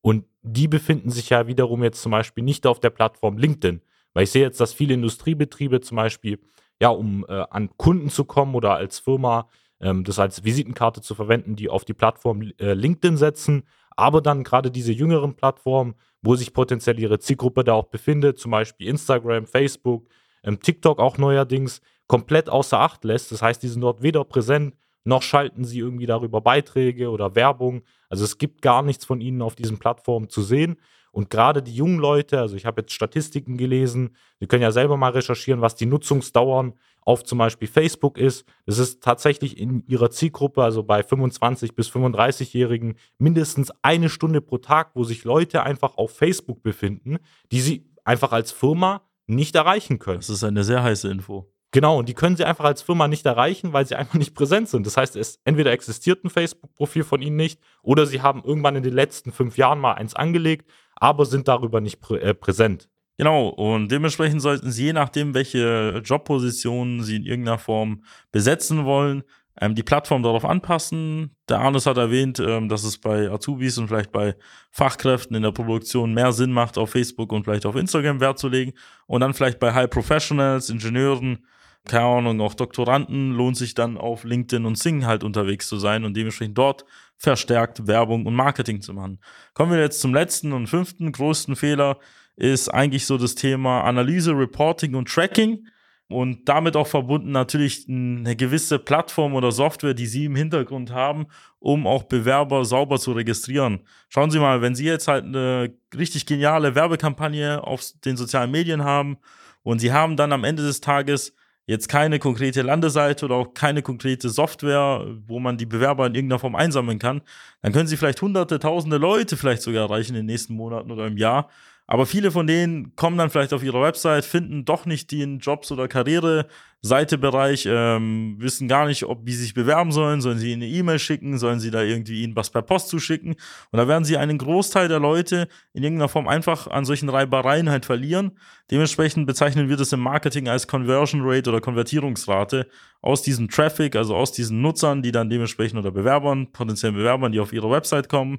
Und 0.01 0.25
die 0.43 0.69
befinden 0.69 1.11
sich 1.11 1.31
ja 1.31 1.47
wiederum 1.47 1.85
jetzt 1.85 2.03
zum 2.03 2.13
Beispiel 2.13 2.43
nicht 2.43 2.67
auf 2.67 2.81
der 2.81 2.91
Plattform 2.91 3.39
LinkedIn. 3.39 3.83
Weil 4.13 4.25
ich 4.25 4.31
sehe 4.33 4.43
jetzt, 4.43 4.61
dass 4.61 4.73
viele 4.73 4.95
Industriebetriebe 4.95 5.81
zum 5.81 5.97
Beispiel, 5.97 6.41
ja, 6.81 6.89
um 6.89 7.25
äh, 7.29 7.45
an 7.51 7.71
Kunden 7.77 8.11
zu 8.11 8.25
kommen 8.25 8.55
oder 8.55 8.75
als 8.75 8.99
Firma 8.99 9.49
ähm, 9.81 10.05
das 10.05 10.19
als 10.19 10.45
Visitenkarte 10.45 11.01
zu 11.01 11.15
verwenden, 11.15 11.57
die 11.57 11.69
auf 11.69 11.85
die 11.85 11.95
Plattform 11.95 12.43
äh, 12.59 12.75
LinkedIn 12.75 13.17
setzen, 13.17 13.65
aber 13.97 14.21
dann 14.21 14.45
gerade 14.45 14.71
diese 14.71 14.93
jüngeren 14.93 15.35
Plattformen, 15.35 15.95
wo 16.23 16.37
sich 16.37 16.53
potenziell 16.53 16.99
ihre 16.99 17.19
Zielgruppe 17.19 17.65
da 17.65 17.75
auch 17.75 17.89
befindet, 17.89 18.39
zum 18.39 18.51
Beispiel 18.51 18.89
Instagram, 18.89 19.47
Facebook, 19.47 20.09
ähm, 20.43 20.61
TikTok 20.61 20.99
auch 20.99 21.19
neuerdings, 21.19 21.81
komplett 22.07 22.49
außer 22.49 22.79
Acht 22.79 23.05
lässt. 23.05 23.33
Das 23.33 23.43
heißt, 23.43 23.63
die 23.63 23.69
sind 23.69 23.83
dort 23.83 24.03
weder 24.03 24.25
präsent, 24.25 24.75
noch 25.05 25.23
schalten 25.23 25.65
sie 25.65 25.79
irgendwie 25.79 26.07
darüber 26.07 26.41
Beiträge 26.41 27.11
oder 27.11 27.35
Werbung. 27.35 27.83
Also 28.09 28.25
es 28.25 28.39
gibt 28.39 28.63
gar 28.63 28.83
nichts 28.83 29.05
von 29.05 29.21
ihnen 29.21 29.43
auf 29.43 29.55
diesen 29.55 29.79
Plattformen 29.79 30.29
zu 30.29 30.43
sehen. 30.43 30.77
Und 31.13 31.31
gerade 31.31 31.63
die 31.63 31.75
jungen 31.75 31.99
Leute, 31.99 32.41
also 32.41 32.57
ich 32.57 32.67
habe 32.67 32.83
jetzt 32.83 32.93
Statistiken 32.93 33.57
gelesen, 33.57 34.17
Sie 34.39 34.47
können 34.47 34.63
ja 34.63 34.73
selber 34.73 34.97
mal 34.97 35.11
recherchieren, 35.11 35.61
was 35.61 35.75
die 35.75 35.87
Nutzungsdauern 35.87 36.75
auf 37.03 37.25
zum 37.25 37.39
Beispiel 37.39 37.69
Facebook 37.69 38.19
ist. 38.19 38.47
Das 38.67 38.79
ist 38.79 39.03
tatsächlich 39.03 39.59
in 39.59 39.85
ihrer 39.87 40.11
Zielgruppe, 40.11 40.63
also 40.63 40.83
bei 40.83 41.03
25 41.03 41.75
bis 41.75 41.91
35-Jährigen, 41.91 42.97
mindestens 43.19 43.73
eine 43.83 44.09
Stunde 44.09 44.41
pro 44.41 44.59
Tag, 44.59 44.91
wo 44.95 45.05
sich 45.05 45.25
Leute 45.25 45.63
einfach 45.63 45.97
auf 45.97 46.17
Facebook 46.17 46.63
befinden, 46.63 47.19
die 47.53 47.61
sie 47.61 47.91
einfach 48.05 48.33
als 48.33 48.53
Firma 48.53 49.03
nicht 49.27 49.55
erreichen 49.55 49.99
können. 49.99 50.19
Das 50.19 50.31
ist 50.31 50.45
eine 50.45 50.65
sehr 50.65 50.83
heiße 50.83 51.09
Info. 51.09 51.53
Genau, 51.73 51.99
und 51.99 52.09
die 52.09 52.15
können 52.15 52.37
sie 52.37 52.45
einfach 52.45 52.65
als 52.65 52.83
Firma 52.83 53.07
nicht 53.07 53.25
erreichen, 53.27 53.73
weil 53.73 53.87
sie 53.87 53.95
einfach 53.95 54.15
nicht 54.15 54.35
präsent 54.35 54.69
sind. 54.69 54.87
Das 54.87 54.97
heißt, 54.97 55.15
es 55.15 55.39
entweder 55.45 55.71
existiert 55.71 56.25
ein 56.25 56.31
Facebook-Profil 56.31 57.05
von 57.05 57.23
ihnen 57.23 57.37
nicht 57.37 57.61
oder 57.83 58.07
sie 58.07 58.23
haben 58.23 58.43
irgendwann 58.45 58.75
in 58.75 58.83
den 58.83 58.93
letzten 58.93 59.31
fünf 59.31 59.57
Jahren 59.57 59.79
mal 59.79 59.93
eins 59.93 60.15
angelegt, 60.15 60.69
aber 61.01 61.27
sind 61.27 61.49
darüber 61.49 61.81
nicht 61.81 62.01
prä 62.01 62.19
äh, 62.19 62.35
präsent. 62.35 62.89
Genau, 63.19 63.49
und 63.49 63.91
dementsprechend 63.91 64.41
sollten 64.41 64.71
Sie, 64.71 64.85
je 64.87 64.93
nachdem, 64.95 65.35
welche 65.35 66.01
Jobpositionen 66.05 67.03
Sie 67.03 67.17
in 67.17 67.27
irgendeiner 67.27 67.59
Form 67.59 68.03
besetzen 68.33 68.85
wollen, 68.87 69.25
ähm, 69.61 69.75
die 69.75 69.83
Plattform 69.83 70.23
darauf 70.23 70.45
anpassen. 70.45 71.37
Der 71.49 71.61
Arnes 71.61 71.87
hat 71.87 71.99
erwähnt, 71.99 72.39
ähm, 72.41 72.69
dass 72.69 72.83
es 72.85 72.99
bei 72.99 73.31
Azubis 73.31 73.77
und 73.77 73.89
vielleicht 73.89 74.13
bei 74.13 74.37
Fachkräften 74.71 75.37
in 75.37 75.43
der 75.43 75.53
Produktion 75.53 76.15
mehr 76.15 76.33
Sinn 76.33 76.53
macht, 76.53 76.79
auf 76.79 76.91
Facebook 76.91 77.33
und 77.33 77.45
vielleicht 77.45 77.67
auf 77.67 77.77
Instagram 77.77 78.21
Wert 78.21 78.39
zu 78.39 78.49
legen. 78.49 78.73
Und 79.07 79.21
dann 79.21 79.35
vielleicht 79.35 79.59
bei 79.59 79.75
High 79.75 79.91
Professionals, 79.91 80.71
Ingenieuren, 80.71 81.45
keine 81.87 82.05
Ahnung, 82.05 82.41
auch 82.41 82.55
Doktoranden 82.55 83.33
lohnt 83.33 83.57
sich 83.57 83.75
dann 83.75 83.97
auf 83.97 84.25
LinkedIn 84.25 84.67
und 84.67 84.79
Sing 84.79 85.07
halt 85.07 85.25
unterwegs 85.25 85.69
zu 85.69 85.79
sein 85.79 86.05
und 86.05 86.17
dementsprechend 86.17 86.59
dort 86.59 86.85
verstärkt 87.17 87.87
Werbung 87.87 88.27
und 88.27 88.35
Marketing 88.35 88.81
zu 88.81 88.93
machen. 88.93 89.21
Kommen 89.55 89.73
wir 89.73 89.81
jetzt 89.81 90.01
zum 90.01 90.15
letzten 90.15 90.53
und 90.53 90.67
fünften 90.67 91.13
größten 91.13 91.57
Fehler, 91.57 91.99
ist 92.37 92.69
eigentlich 92.69 93.07
so 93.07 93.19
das 93.19 93.35
Thema 93.35 93.83
Analyse, 93.83 94.33
Reporting 94.33 94.95
und 94.95 95.09
Tracking 95.09 95.67
und 96.09 96.49
damit 96.49 96.75
auch 96.77 96.87
verbunden 96.87 97.31
natürlich 97.31 97.87
eine 97.89 98.35
gewisse 98.35 98.79
Plattform 98.79 99.35
oder 99.35 99.53
Software, 99.53 99.95
die 99.95 100.07
Sie 100.07 100.25
im 100.25 100.35
Hintergrund 100.35 100.91
haben, 100.91 101.27
um 101.61 101.87
auch 101.87 102.05
Bewerber 102.05 102.65
sauber 102.65 102.99
zu 102.99 103.13
registrieren. 103.13 103.81
Schauen 104.09 104.31
Sie 104.31 104.39
mal, 104.39 104.61
wenn 104.61 104.75
Sie 104.75 104.87
jetzt 104.87 105.07
halt 105.07 105.25
eine 105.25 105.73
richtig 105.97 106.27
geniale 106.27 106.75
Werbekampagne 106.75 107.63
auf 107.63 107.85
den 108.05 108.17
sozialen 108.17 108.51
Medien 108.51 108.83
haben 108.83 109.19
und 109.63 109.79
Sie 109.79 109.93
haben 109.93 110.17
dann 110.17 110.33
am 110.33 110.45
Ende 110.45 110.63
des 110.63 110.81
Tages 110.81 111.35
jetzt 111.67 111.89
keine 111.89 112.19
konkrete 112.19 112.63
Landeseite 112.63 113.25
oder 113.25 113.37
auch 113.37 113.55
keine 113.55 113.83
konkrete 113.83 114.29
Software, 114.29 115.07
wo 115.27 115.39
man 115.39 115.57
die 115.57 115.67
Bewerber 115.67 116.07
in 116.07 116.15
irgendeiner 116.15 116.39
Form 116.39 116.57
einsammeln 116.57 116.99
kann, 116.99 117.23
dann 117.63 117.73
können 117.73 117.87
sie 117.87 117.97
vielleicht 117.97 118.23
hunderte, 118.23 118.59
tausende 118.59 118.97
Leute 118.97 119.37
vielleicht 119.37 119.63
sogar 119.63 119.85
erreichen 119.85 120.11
in 120.11 120.23
den 120.23 120.27
nächsten 120.27 120.55
Monaten 120.55 120.91
oder 120.91 121.07
im 121.07 121.17
Jahr. 121.17 121.49
Aber 121.93 122.07
viele 122.07 122.31
von 122.31 122.47
denen 122.47 122.95
kommen 122.95 123.19
dann 123.19 123.31
vielleicht 123.31 123.53
auf 123.53 123.65
ihre 123.65 123.83
Website, 123.83 124.25
finden 124.25 124.65
doch 124.65 124.87
nicht 124.87 125.11
den 125.11 125.41
Jobs- 125.41 125.73
oder 125.73 125.89
Karriereseitebereich, 125.89 127.67
ähm, 127.69 128.37
wissen 128.39 128.69
gar 128.69 128.87
nicht, 128.87 129.07
ob 129.07 129.27
wie 129.27 129.33
sie 129.33 129.43
sich 129.43 129.55
bewerben 129.55 129.91
sollen. 129.91 130.21
Sollen 130.21 130.39
sie 130.39 130.53
ihnen 130.53 130.63
eine 130.63 130.71
E-Mail 130.71 131.01
schicken? 131.01 131.37
Sollen 131.37 131.59
sie 131.59 131.73
da 131.73 131.83
irgendwie 131.83 132.23
ihnen 132.23 132.37
was 132.37 132.51
per 132.51 132.63
Post 132.63 132.91
zuschicken? 132.91 133.33
Und 133.33 133.77
da 133.77 133.89
werden 133.89 134.05
sie 134.05 134.17
einen 134.17 134.39
Großteil 134.39 134.87
der 134.87 135.01
Leute 135.01 135.49
in 135.73 135.83
irgendeiner 135.83 136.09
Form 136.09 136.29
einfach 136.29 136.69
an 136.69 136.85
solchen 136.85 137.09
Reibereien 137.09 137.71
halt 137.71 137.87
verlieren. 137.87 138.39
Dementsprechend 138.71 139.27
bezeichnen 139.27 139.69
wir 139.69 139.77
das 139.77 139.93
im 139.93 139.99
Marketing 139.99 140.49
als 140.49 140.69
Conversion 140.69 141.23
Rate 141.25 141.51
oder 141.51 141.61
Konvertierungsrate 141.61 142.69
aus 143.03 143.23
diesem 143.23 143.49
Traffic, 143.49 143.97
also 143.97 144.15
aus 144.15 144.31
diesen 144.31 144.63
Nutzern, 144.63 145.03
die 145.03 145.11
dann 145.11 145.29
dementsprechend 145.29 145.81
oder 145.81 145.91
Bewerbern, 145.91 146.53
potenziellen 146.53 146.95
Bewerbern, 146.95 147.33
die 147.33 147.41
auf 147.41 147.53
ihre 147.53 147.69
Website 147.69 148.09
kommen 148.09 148.39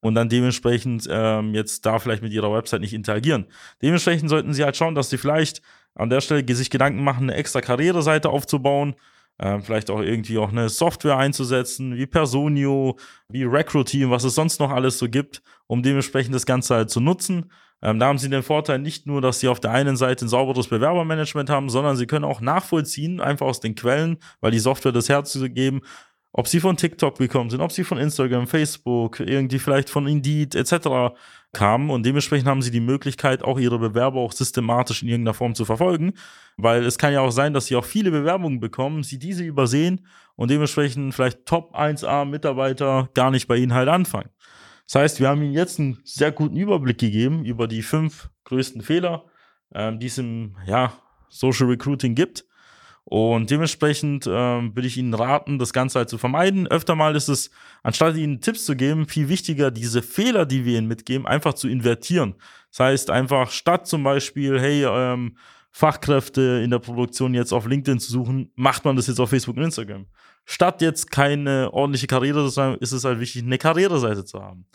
und 0.00 0.14
dann 0.14 0.28
dementsprechend 0.28 1.06
ähm, 1.10 1.54
jetzt 1.54 1.86
da 1.86 1.98
vielleicht 1.98 2.22
mit 2.22 2.32
ihrer 2.32 2.52
Website 2.52 2.80
nicht 2.80 2.94
interagieren. 2.94 3.46
Dementsprechend 3.82 4.30
sollten 4.30 4.52
sie 4.54 4.64
halt 4.64 4.76
schauen, 4.76 4.94
dass 4.94 5.10
sie 5.10 5.18
vielleicht 5.18 5.62
an 5.94 6.10
der 6.10 6.20
Stelle 6.20 6.44
sich 6.54 6.70
Gedanken 6.70 7.02
machen, 7.04 7.24
eine 7.24 7.34
extra 7.34 7.60
Karriereseite 7.60 8.30
aufzubauen, 8.30 8.94
äh, 9.38 9.60
vielleicht 9.60 9.90
auch 9.90 10.00
irgendwie 10.00 10.38
auch 10.38 10.50
eine 10.50 10.68
Software 10.68 11.16
einzusetzen, 11.16 11.96
wie 11.96 12.06
Personio, 12.06 12.98
wie 13.28 13.44
Recruiteam, 13.44 14.10
was 14.10 14.24
es 14.24 14.34
sonst 14.34 14.60
noch 14.60 14.70
alles 14.70 14.98
so 14.98 15.08
gibt, 15.08 15.42
um 15.66 15.82
dementsprechend 15.82 16.34
das 16.34 16.46
Ganze 16.46 16.74
halt 16.74 16.90
zu 16.90 17.00
nutzen. 17.00 17.50
Ähm, 17.82 17.98
da 17.98 18.06
haben 18.06 18.18
sie 18.18 18.28
den 18.28 18.42
Vorteil 18.42 18.78
nicht 18.78 19.06
nur, 19.06 19.22
dass 19.22 19.40
sie 19.40 19.48
auf 19.48 19.60
der 19.60 19.70
einen 19.70 19.96
Seite 19.96 20.26
ein 20.26 20.28
sauberes 20.28 20.68
Bewerbermanagement 20.68 21.48
haben, 21.48 21.70
sondern 21.70 21.96
sie 21.96 22.06
können 22.06 22.26
auch 22.26 22.42
nachvollziehen, 22.42 23.20
einfach 23.20 23.46
aus 23.46 23.60
den 23.60 23.74
Quellen, 23.74 24.18
weil 24.40 24.50
die 24.50 24.58
Software 24.58 24.92
das 24.92 25.08
herzugeben, 25.08 25.80
ob 26.32 26.46
sie 26.46 26.60
von 26.60 26.76
TikTok 26.76 27.18
gekommen 27.18 27.50
sind, 27.50 27.60
ob 27.60 27.72
sie 27.72 27.84
von 27.84 27.98
Instagram, 27.98 28.46
Facebook, 28.46 29.20
irgendwie 29.20 29.58
vielleicht 29.58 29.90
von 29.90 30.06
Indeed 30.06 30.54
etc. 30.54 31.14
kamen 31.52 31.90
und 31.90 32.04
dementsprechend 32.06 32.48
haben 32.48 32.62
sie 32.62 32.70
die 32.70 32.80
Möglichkeit, 32.80 33.42
auch 33.42 33.58
ihre 33.58 33.78
Bewerber 33.78 34.20
auch 34.20 34.32
systematisch 34.32 35.02
in 35.02 35.08
irgendeiner 35.08 35.34
Form 35.34 35.54
zu 35.54 35.64
verfolgen, 35.64 36.12
weil 36.56 36.84
es 36.84 36.98
kann 36.98 37.12
ja 37.12 37.20
auch 37.20 37.32
sein, 37.32 37.52
dass 37.52 37.66
sie 37.66 37.76
auch 37.76 37.84
viele 37.84 38.10
Bewerbungen 38.10 38.60
bekommen, 38.60 39.02
sie 39.02 39.18
diese 39.18 39.44
übersehen 39.44 40.06
und 40.36 40.50
dementsprechend 40.50 41.14
vielleicht 41.14 41.46
Top 41.46 41.74
1A 41.74 42.24
Mitarbeiter 42.24 43.08
gar 43.14 43.30
nicht 43.30 43.48
bei 43.48 43.56
ihnen 43.56 43.74
halt 43.74 43.88
anfangen. 43.88 44.30
Das 44.86 45.02
heißt, 45.02 45.20
wir 45.20 45.28
haben 45.28 45.42
ihnen 45.42 45.52
jetzt 45.52 45.78
einen 45.78 46.00
sehr 46.02 46.32
guten 46.32 46.56
Überblick 46.56 46.98
gegeben 46.98 47.44
über 47.44 47.68
die 47.68 47.82
fünf 47.82 48.28
größten 48.44 48.82
Fehler, 48.82 49.24
ähm, 49.72 50.00
die 50.00 50.06
es 50.06 50.18
im 50.18 50.56
ja, 50.66 50.92
Social 51.28 51.68
Recruiting 51.68 52.14
gibt. 52.14 52.44
Und 53.10 53.50
dementsprechend 53.50 54.28
ähm, 54.30 54.76
würde 54.76 54.86
ich 54.86 54.96
Ihnen 54.96 55.14
raten, 55.14 55.58
das 55.58 55.72
Ganze 55.72 55.98
halt 55.98 56.08
zu 56.08 56.16
vermeiden. 56.16 56.68
Öfter 56.68 56.94
mal 56.94 57.16
ist 57.16 57.26
es, 57.26 57.50
anstatt 57.82 58.14
Ihnen 58.14 58.40
Tipps 58.40 58.64
zu 58.64 58.76
geben, 58.76 59.08
viel 59.08 59.28
wichtiger, 59.28 59.72
diese 59.72 60.00
Fehler, 60.00 60.46
die 60.46 60.64
wir 60.64 60.78
Ihnen 60.78 60.86
mitgeben, 60.86 61.26
einfach 61.26 61.54
zu 61.54 61.66
invertieren. 61.66 62.36
Das 62.70 62.78
heißt, 62.78 63.10
einfach 63.10 63.50
statt 63.50 63.88
zum 63.88 64.04
Beispiel, 64.04 64.60
hey, 64.60 64.84
ähm, 64.84 65.36
Fachkräfte 65.72 66.60
in 66.62 66.70
der 66.70 66.78
Produktion 66.78 67.34
jetzt 67.34 67.52
auf 67.52 67.66
LinkedIn 67.66 67.98
zu 67.98 68.12
suchen, 68.12 68.52
macht 68.54 68.84
man 68.84 68.94
das 68.94 69.08
jetzt 69.08 69.18
auf 69.18 69.30
Facebook 69.30 69.56
und 69.56 69.64
Instagram. 69.64 70.06
Statt 70.44 70.80
jetzt 70.80 71.10
keine 71.10 71.72
ordentliche 71.72 72.06
Karriere 72.06 72.48
zu 72.48 72.62
haben, 72.62 72.78
ist 72.78 72.92
es 72.92 73.02
halt 73.02 73.18
wichtig, 73.18 73.42
eine 73.42 73.58
Karriereseite 73.58 74.24
zu 74.24 74.40
haben 74.40 74.66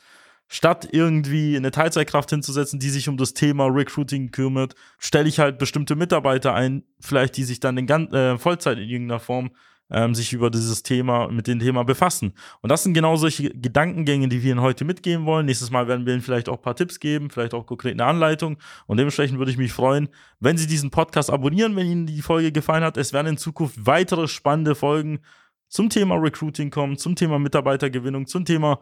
statt 0.47 0.87
irgendwie 0.91 1.57
eine 1.57 1.71
Teilzeitkraft 1.71 2.29
hinzusetzen, 2.29 2.79
die 2.79 2.89
sich 2.89 3.09
um 3.09 3.17
das 3.17 3.33
Thema 3.33 3.65
Recruiting 3.65 4.31
kümmert, 4.31 4.75
stelle 4.99 5.27
ich 5.27 5.39
halt 5.39 5.57
bestimmte 5.57 5.95
Mitarbeiter 5.95 6.53
ein, 6.53 6.83
vielleicht 6.99 7.37
die 7.37 7.43
sich 7.43 7.59
dann 7.59 7.77
in 7.77 7.87
ganz, 7.87 8.13
äh, 8.13 8.37
Vollzeit 8.37 8.77
in 8.77 8.89
irgendeiner 8.89 9.19
Form 9.19 9.51
ähm, 9.91 10.15
sich 10.15 10.33
über 10.33 10.49
dieses 10.49 10.83
Thema, 10.83 11.27
mit 11.27 11.47
dem 11.47 11.59
Thema 11.59 11.83
befassen. 11.83 12.33
Und 12.61 12.71
das 12.71 12.83
sind 12.83 12.93
genau 12.93 13.15
solche 13.17 13.49
Gedankengänge, 13.51 14.27
die 14.27 14.41
wir 14.43 14.51
Ihnen 14.51 14.61
heute 14.61 14.85
mitgeben 14.85 15.25
wollen. 15.25 15.45
Nächstes 15.45 15.69
Mal 15.69 15.87
werden 15.87 16.05
wir 16.05 16.13
Ihnen 16.13 16.23
vielleicht 16.23 16.49
auch 16.49 16.57
ein 16.57 16.61
paar 16.61 16.75
Tipps 16.75 16.99
geben, 16.99 17.29
vielleicht 17.29 17.53
auch 17.53 17.65
konkret 17.65 17.93
eine 17.93 18.05
Anleitung. 18.05 18.57
Und 18.87 18.97
dementsprechend 18.97 19.37
würde 19.37 19.51
ich 19.51 19.57
mich 19.57 19.73
freuen, 19.73 20.09
wenn 20.39 20.57
Sie 20.57 20.67
diesen 20.67 20.89
Podcast 20.89 21.29
abonnieren, 21.29 21.75
wenn 21.75 21.87
Ihnen 21.87 22.05
die 22.07 22.21
Folge 22.21 22.51
gefallen 22.51 22.83
hat. 22.83 22.97
Es 22.97 23.13
werden 23.13 23.27
in 23.27 23.37
Zukunft 23.37 23.85
weitere 23.85 24.27
spannende 24.27 24.75
Folgen 24.75 25.19
zum 25.67 25.89
Thema 25.89 26.15
Recruiting 26.15 26.71
kommen, 26.71 26.97
zum 26.97 27.15
Thema 27.15 27.37
Mitarbeitergewinnung, 27.37 28.27
zum 28.27 28.45
Thema 28.45 28.79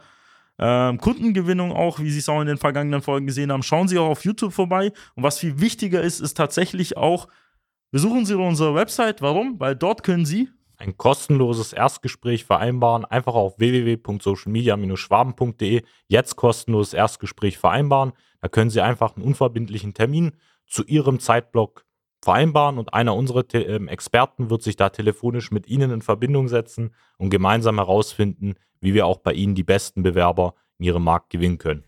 ähm, 0.59 0.99
Kundengewinnung 0.99 1.71
auch, 1.71 1.99
wie 1.99 2.11
Sie 2.11 2.19
es 2.19 2.29
auch 2.29 2.39
in 2.41 2.47
den 2.47 2.57
vergangenen 2.57 3.01
Folgen 3.01 3.25
gesehen 3.27 3.51
haben. 3.51 3.63
Schauen 3.63 3.87
Sie 3.87 3.97
auch 3.97 4.09
auf 4.09 4.23
YouTube 4.23 4.53
vorbei. 4.53 4.91
Und 5.15 5.23
was 5.23 5.39
viel 5.39 5.59
wichtiger 5.59 6.01
ist, 6.01 6.19
ist 6.19 6.35
tatsächlich 6.35 6.95
auch, 6.97 7.27
besuchen 7.91 8.25
Sie 8.25 8.35
unsere 8.35 8.75
Website. 8.75 9.21
Warum? 9.21 9.59
Weil 9.59 9.75
dort 9.75 10.03
können 10.03 10.25
Sie 10.25 10.49
ein 10.77 10.97
kostenloses 10.97 11.73
Erstgespräch 11.73 12.45
vereinbaren. 12.45 13.05
Einfach 13.05 13.35
auf 13.35 13.57
www.socialmedia-schwaben.de 13.57 15.83
jetzt 16.07 16.35
kostenloses 16.35 16.93
Erstgespräch 16.93 17.57
vereinbaren. 17.57 18.11
Da 18.41 18.49
können 18.49 18.69
Sie 18.69 18.81
einfach 18.81 19.15
einen 19.15 19.25
unverbindlichen 19.25 19.93
Termin 19.93 20.33
zu 20.67 20.83
Ihrem 20.85 21.19
Zeitblock 21.19 21.85
vereinbaren 22.23 22.77
und 22.77 22.93
einer 22.93 23.15
unserer 23.15 23.47
Te 23.47 23.65
äh, 23.65 23.85
Experten 23.87 24.49
wird 24.49 24.63
sich 24.63 24.75
da 24.75 24.89
telefonisch 24.89 25.51
mit 25.51 25.67
Ihnen 25.67 25.91
in 25.91 26.01
Verbindung 26.01 26.47
setzen 26.47 26.95
und 27.17 27.29
gemeinsam 27.29 27.75
herausfinden, 27.75 28.55
wie 28.83 28.93
wir 28.93 29.07
auch 29.07 29.17
bei 29.17 29.33
Ihnen 29.33 29.55
die 29.55 29.63
besten 29.63 30.03
Bewerber 30.03 30.53
in 30.77 30.85
Ihrem 30.85 31.03
Markt 31.03 31.29
gewinnen 31.29 31.57
können. 31.57 31.83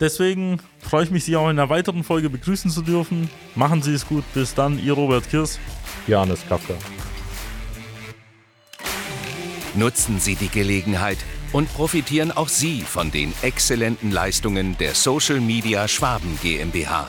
Deswegen 0.00 0.60
freue 0.78 1.04
ich 1.04 1.10
mich, 1.10 1.24
Sie 1.24 1.36
auch 1.36 1.44
in 1.44 1.58
einer 1.58 1.68
weiteren 1.68 2.04
Folge 2.04 2.28
begrüßen 2.28 2.70
zu 2.70 2.82
dürfen. 2.82 3.30
Machen 3.54 3.82
Sie 3.82 3.92
es 3.94 4.06
gut. 4.06 4.24
Bis 4.34 4.54
dann, 4.54 4.78
Ihr 4.82 4.94
Robert 4.94 5.28
Kirs. 5.28 5.60
Janis 6.06 6.44
Kafka. 6.48 6.74
Nutzen 9.74 10.18
Sie 10.18 10.34
die 10.34 10.48
Gelegenheit 10.48 11.18
und 11.52 11.72
profitieren 11.72 12.32
auch 12.32 12.48
Sie 12.48 12.80
von 12.80 13.10
den 13.10 13.32
exzellenten 13.42 14.10
Leistungen 14.10 14.76
der 14.78 14.94
Social 14.94 15.40
Media 15.40 15.86
Schwaben 15.86 16.38
GmbH. 16.42 17.08